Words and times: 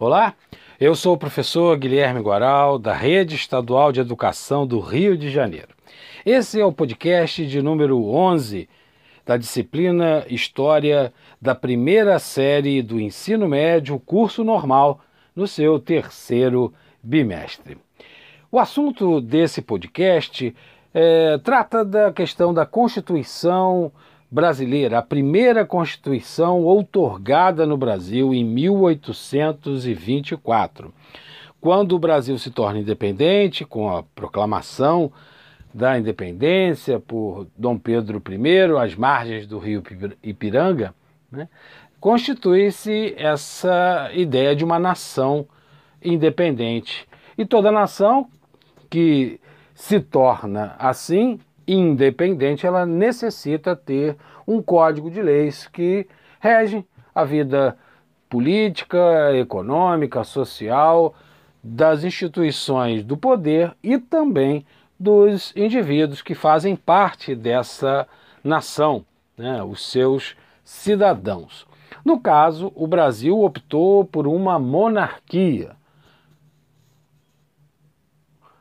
Olá, 0.00 0.34
eu 0.78 0.94
sou 0.94 1.14
o 1.14 1.18
professor 1.18 1.76
Guilherme 1.76 2.20
Guaral, 2.20 2.78
da 2.78 2.94
Rede 2.94 3.34
Estadual 3.34 3.90
de 3.90 3.98
Educação 3.98 4.64
do 4.64 4.78
Rio 4.78 5.18
de 5.18 5.28
Janeiro. 5.28 5.70
Esse 6.24 6.60
é 6.60 6.64
o 6.64 6.70
podcast 6.70 7.44
de 7.44 7.60
número 7.60 8.00
11 8.04 8.68
da 9.26 9.36
disciplina 9.36 10.24
História 10.28 11.12
da 11.42 11.52
primeira 11.52 12.20
série 12.20 12.80
do 12.80 13.00
ensino 13.00 13.48
médio, 13.48 13.98
curso 13.98 14.44
normal, 14.44 15.00
no 15.34 15.48
seu 15.48 15.80
terceiro 15.80 16.72
bimestre. 17.02 17.76
O 18.52 18.60
assunto 18.60 19.20
desse 19.20 19.60
podcast 19.60 20.54
é, 20.94 21.38
trata 21.38 21.84
da 21.84 22.12
questão 22.12 22.54
da 22.54 22.64
Constituição 22.64 23.90
brasileira, 24.30 24.98
a 24.98 25.02
primeira 25.02 25.64
Constituição 25.64 26.62
outorgada 26.62 27.64
no 27.66 27.76
Brasil 27.76 28.32
em 28.34 28.44
1824. 28.44 30.92
Quando 31.60 31.96
o 31.96 31.98
Brasil 31.98 32.38
se 32.38 32.50
torna 32.50 32.78
independente, 32.78 33.64
com 33.64 33.90
a 33.90 34.02
proclamação 34.02 35.10
da 35.72 35.98
independência 35.98 37.00
por 37.00 37.46
Dom 37.56 37.78
Pedro 37.78 38.22
I, 38.28 38.76
às 38.78 38.94
margens 38.94 39.46
do 39.46 39.58
rio 39.58 39.82
Ipiranga, 40.22 40.94
né, 41.30 41.48
constitui-se 42.00 43.14
essa 43.16 44.10
ideia 44.14 44.54
de 44.54 44.64
uma 44.64 44.78
nação 44.78 45.46
independente. 46.02 47.06
E 47.36 47.44
toda 47.44 47.72
nação 47.72 48.28
que 48.88 49.40
se 49.74 50.00
torna 50.00 50.74
assim 50.78 51.38
independente, 51.74 52.66
ela 52.66 52.86
necessita 52.86 53.76
ter 53.76 54.16
um 54.46 54.62
código 54.62 55.10
de 55.10 55.20
leis 55.20 55.66
que 55.66 56.06
rege 56.40 56.84
a 57.14 57.24
vida 57.24 57.76
política, 58.28 58.98
econômica, 59.34 60.24
social 60.24 61.14
das 61.62 62.04
instituições 62.04 63.04
do 63.04 63.16
poder 63.16 63.74
e 63.82 63.98
também 63.98 64.64
dos 64.98 65.52
indivíduos 65.54 66.22
que 66.22 66.34
fazem 66.34 66.74
parte 66.74 67.34
dessa 67.34 68.06
nação, 68.42 69.04
né, 69.36 69.62
os 69.62 69.90
seus 69.90 70.36
cidadãos. 70.64 71.66
No 72.04 72.18
caso, 72.18 72.72
o 72.74 72.86
Brasil 72.86 73.38
optou 73.40 74.04
por 74.04 74.26
uma 74.26 74.58
monarquia. 74.58 75.77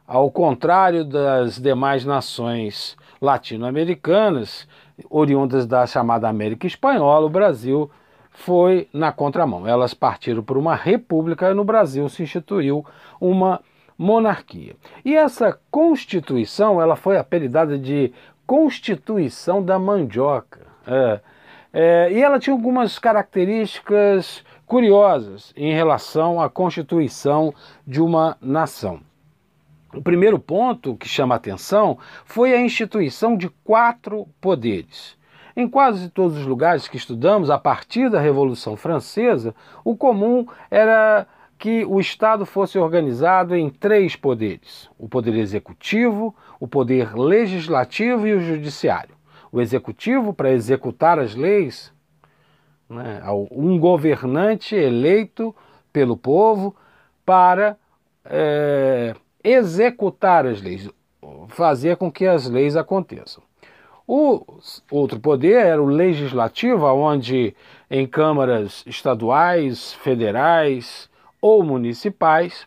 Ao 0.08 0.32
contrário 0.32 1.04
das 1.04 1.60
demais 1.60 2.06
nações 2.06 2.96
latino-americanas, 3.20 4.66
oriundas 5.10 5.66
da 5.66 5.86
chamada 5.86 6.30
América 6.30 6.66
Espanhola, 6.66 7.26
o 7.26 7.30
Brasil 7.30 7.92
foi 8.32 8.88
na 8.94 9.12
contramão. 9.12 9.68
Elas 9.68 9.94
partiram 9.94 10.42
por 10.42 10.58
uma 10.58 10.76
república 10.76 11.52
e 11.52 11.54
no 11.54 11.66
Brasil 11.66 12.08
se 12.08 12.24
instituiu 12.24 12.86
uma 13.20 13.60
monarquia. 13.98 14.78
E 15.04 15.14
essa 15.14 15.60
constituição, 15.70 16.82
ela 16.82 16.96
foi 16.96 17.18
apelidada 17.18 17.78
de 17.78 18.14
Constituição 18.46 19.62
da 19.62 19.78
Mandioca. 19.78 20.62
É, 20.88 21.20
é, 21.74 22.12
e 22.14 22.24
ela 22.24 22.40
tinha 22.40 22.56
algumas 22.56 22.98
características 22.98 24.42
curiosas 24.66 25.52
em 25.54 25.74
relação 25.74 26.42
à 26.42 26.50
constituição 26.50 27.54
de 27.86 28.02
uma 28.02 28.38
nação. 28.40 29.02
O 29.94 30.02
primeiro 30.02 30.38
ponto 30.38 30.96
que 30.96 31.08
chama 31.08 31.36
a 31.36 31.38
atenção 31.38 31.98
foi 32.26 32.54
a 32.54 32.62
instituição 32.62 33.38
de 33.38 33.50
quatro 33.64 34.28
poderes. 34.42 35.18
Em 35.56 35.68
quase 35.68 36.10
todos 36.10 36.38
os 36.38 36.46
lugares 36.46 36.88
que 36.88 36.98
estudamos, 36.98 37.50
a 37.50 37.58
partir 37.58 38.10
da 38.10 38.20
Revolução 38.20 38.76
Francesa, 38.76 39.56
o 39.84 39.96
comum 39.96 40.46
era 40.70 41.26
que 41.58 41.84
o 41.86 42.00
Estado 42.00 42.46
fosse 42.46 42.78
organizado 42.78 43.56
em 43.56 43.70
três 43.70 44.16
poderes: 44.16 44.90
o 45.00 45.10
poder 45.10 45.36
executivo, 45.36 46.36
o 46.60 46.68
poder 46.68 47.16
legislativo 47.16 48.28
e 48.28 48.34
o 48.34 48.40
judiciário. 48.40 49.16
O 49.52 49.62
executivo 49.62 50.34
para 50.34 50.52
executar 50.52 51.18
as 51.18 51.34
leis, 51.34 51.92
né, 52.90 53.22
um 53.50 53.80
governante 53.80 54.76
eleito 54.76 55.56
pelo 55.92 56.18
povo 56.18 56.76
para 57.26 57.78
é, 58.24 59.16
executar 59.44 60.46
as 60.46 60.62
leis, 60.62 60.90
fazer 61.50 61.98
com 61.98 62.12
que 62.12 62.26
as 62.26 62.50
leis 62.50 62.76
aconteçam. 62.76 63.44
O 64.08 64.46
outro 64.90 65.20
poder 65.20 65.66
era 65.66 65.82
o 65.82 65.86
legislativo, 65.86 66.86
onde 66.86 67.54
em 67.92 68.08
câmaras 68.08 68.84
estaduais, 68.86 69.94
federais 69.94 71.10
ou 71.42 71.62
municipais 71.62 72.66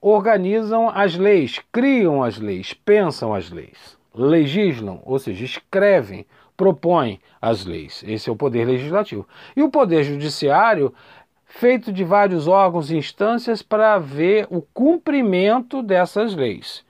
organizam 0.00 0.88
as 0.88 1.16
leis, 1.16 1.60
criam 1.72 2.22
as 2.22 2.38
leis, 2.38 2.72
pensam 2.72 3.32
as 3.32 3.50
leis, 3.50 3.96
legislam, 4.14 5.00
ou 5.04 5.18
seja, 5.18 5.44
escrevem, 5.44 6.26
propõem 6.56 7.20
as 7.40 7.64
leis. 7.64 8.02
Esse 8.06 8.28
é 8.28 8.32
o 8.32 8.36
poder 8.36 8.64
legislativo. 8.64 9.26
E 9.54 9.62
o 9.62 9.70
poder 9.70 10.02
judiciário 10.04 10.92
feito 11.46 11.92
de 11.92 12.04
vários 12.04 12.46
órgãos 12.46 12.90
e 12.90 12.96
instâncias 12.96 13.62
para 13.62 13.98
ver 13.98 14.46
o 14.50 14.60
cumprimento 14.60 15.82
dessas 15.82 16.34
leis. 16.34 16.84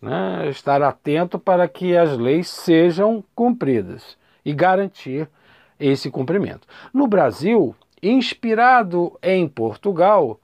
Né? 0.00 0.48
Estar 0.48 0.82
atento 0.82 1.38
para 1.38 1.66
que 1.66 1.96
as 1.96 2.16
leis 2.16 2.48
sejam 2.48 3.24
cumpridas 3.34 4.16
e 4.44 4.52
garantir 4.52 5.28
esse 5.80 6.10
cumprimento. 6.10 6.68
No 6.92 7.08
Brasil, 7.08 7.74
inspirado 8.02 9.18
em 9.22 9.48
Portugal, 9.48 10.38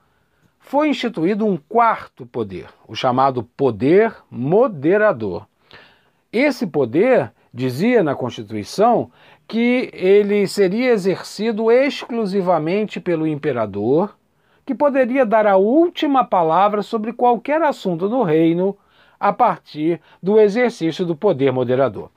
foi 0.59 0.89
instituído 0.89 1.47
um 1.47 1.57
quarto 1.57 2.27
poder, 2.27 2.69
o 2.89 2.95
chamado 2.95 3.43
poder 3.43 4.15
moderador. 4.31 5.47
Esse 6.33 6.67
poder, 6.67 7.33
dizia 7.53 8.03
na 8.03 8.15
Constituição, 8.15 9.11
que 9.51 9.91
ele 9.93 10.47
seria 10.47 10.93
exercido 10.93 11.73
exclusivamente 11.73 13.01
pelo 13.01 13.27
imperador, 13.27 14.17
que 14.65 14.73
poderia 14.73 15.27
dar 15.27 15.45
a 15.45 15.57
última 15.57 16.25
palavra 16.25 16.83
sobre 16.83 17.13
qualquer 17.13 17.61
assunto 17.61 18.09
no 18.09 18.23
reino 18.23 18.79
a 19.19 19.33
partir 19.33 20.01
do 20.23 20.39
exercício 20.39 21.05
do 21.05 21.17
poder 21.17 21.53
moderador. 21.53 22.13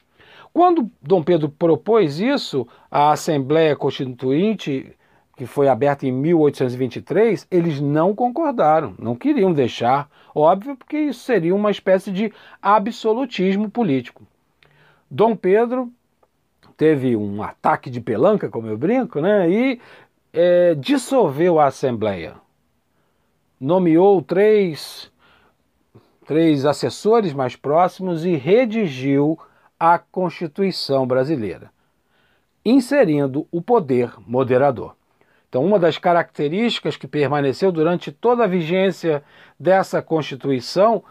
Quando 0.54 0.92
Dom 1.02 1.24
Pedro 1.24 1.50
propôs 1.50 2.20
isso 2.20 2.68
à 2.92 3.14
Assembleia 3.14 3.76
Constituinte, 3.76 4.96
que 5.36 5.48
foi 5.48 5.68
aberta 5.68 6.06
em 6.06 6.12
1823, 6.12 7.48
eles 7.50 7.82
não 7.82 8.14
concordaram, 8.14 8.94
não 9.00 9.16
queriam 9.16 9.52
deixar, 9.52 10.08
óbvio, 10.36 10.78
porque 10.78 11.00
isso 11.00 11.22
seria 11.22 11.56
uma 11.56 11.72
espécie 11.72 12.12
de 12.12 12.32
absolutismo 12.62 13.72
político. 13.72 14.22
Dom 15.10 15.36
Pedro 15.36 15.92
teve 16.78 17.16
um 17.16 17.41
ataque 17.41 17.89
de 17.89 18.01
pelanca, 18.01 18.50
como 18.50 18.67
eu 18.67 18.78
brinco, 18.78 19.22
né? 19.22 19.50
E 19.50 19.81
é, 20.31 20.75
dissolveu 20.75 21.59
a 21.59 21.67
Assembleia. 21.67 22.35
Nomeou 23.59 24.22
três, 24.22 25.11
três 26.25 26.66
assessores 26.66 27.34
mais 27.34 27.56
próximos 27.56 28.25
e 28.25 28.35
redigiu 28.35 29.38
a 29.79 29.97
Constituição 29.97 31.06
brasileira, 31.06 31.72
inserindo 32.66 33.47
o 33.51 33.61
poder 33.61 34.13
moderador. 34.25 34.95
Então, 35.47 35.63
uma 35.63 35.78
das 35.78 35.97
características 36.00 36.97
que 36.97 37.07
permaneceu 37.07 37.72
durante 37.72 38.11
toda 38.11 38.44
a 38.44 38.47
vigência 38.47 39.23
dessa 39.59 40.01
Constituição, 40.01 41.03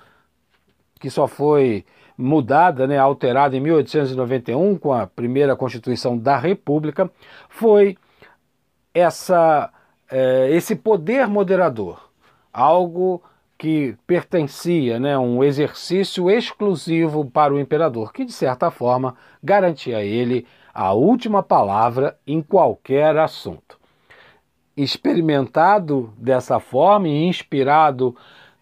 que 0.99 1.09
só 1.09 1.29
foi 1.29 1.85
mudada, 2.17 2.87
né, 2.87 2.99
alterada 2.99 3.57
em 3.57 3.61
1891 3.61 4.77
com 4.77 4.93
a 4.93 5.07
primeira 5.07 5.57
Constituição 5.57 6.17
da 6.17 6.37
República, 6.37 7.11
foi 7.49 7.97
essa, 8.95 9.71
é, 10.11 10.51
esse 10.51 10.77
poder 10.77 11.27
moderador, 11.27 12.11
algo 12.53 13.23
que 13.57 13.97
pertencia, 14.07 14.99
né, 14.99 15.17
um 15.17 15.43
exercício 15.45 16.31
exclusivo 16.31 17.25
para 17.25 17.55
o 17.55 17.61
imperador, 17.61 18.13
que 18.13 18.25
de 18.25 18.33
certa 18.33 18.71
forma 18.71 19.15
garantia 19.43 19.99
a 19.99 20.05
ele 20.05 20.47
a 20.75 20.93
última 20.93 21.43
palavra 21.43 22.19
em 22.27 22.43
qualquer 22.43 23.17
assunto. 23.17 23.79
Experimentado 24.77 26.13
dessa 26.17 26.59
forma 26.59 27.07
e 27.07 27.25
inspirado 27.25 28.17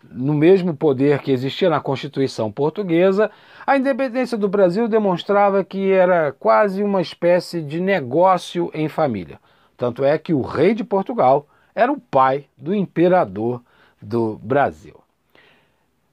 no 0.09 0.35
mesmo 0.35 0.75
poder 0.75 1.21
que 1.21 1.33
existia 1.33 1.69
na 1.69 1.81
Constituição 1.81 2.51
Portuguesa, 2.51 3.31
a 3.67 3.77
independência 3.77 4.37
do 4.37 4.49
Brasil 4.49 4.89
demonstrava 4.89 5.65
que 5.65 5.93
era 5.93 6.33
quase 6.33 6.83
uma 6.83 7.01
espécie 7.01 7.61
de 7.63 7.81
negócio 7.81 8.71
em 8.73 8.89
família. 8.89 9.39
Tanto 9.77 10.05
é 10.05 10.19
que 10.19 10.33
o 10.33 10.43
rei 10.43 10.75
de 10.75 10.85
Portugal 10.85 11.47
era 11.75 11.93
o 11.93 12.01
pai 12.01 12.47
do 12.57 12.75
imperador 12.75 13.63
do 14.01 14.39
Brasil. 14.43 14.95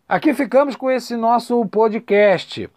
Aqui 0.08 0.34
ficamos 0.34 0.76
com 0.76 0.90
esse 0.90 1.16
nosso 1.16 1.66
podcast. 1.66 2.70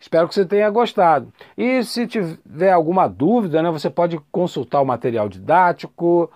Espero 0.00 0.26
que 0.26 0.34
você 0.34 0.44
tenha 0.44 0.68
gostado. 0.70 1.32
E 1.56 1.82
se 1.84 2.06
tiver 2.06 2.72
alguma 2.72 3.06
dúvida, 3.06 3.62
né, 3.62 3.70
você 3.70 3.90
pode 3.90 4.18
consultar 4.30 4.80
o 4.80 4.86
material 4.86 5.28
didático 5.28 6.30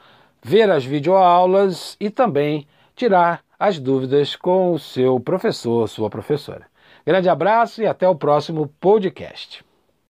ver 0.46 0.70
as 0.70 0.84
videoaulas 0.84 1.96
e 1.98 2.08
também 2.08 2.69
tirar 2.94 3.42
as 3.58 3.79
dúvidas 3.79 4.37
com 4.37 4.73
o 4.73 4.79
seu 4.79 5.19
professor, 5.20 5.88
sua 5.88 6.11
professora. 6.11 6.67
Grande 7.05 7.29
abraço 7.29 7.82
e 7.82 7.87
até 7.87 8.08
o 8.08 8.17
próximo 8.17 8.69
podcast. 8.81 9.64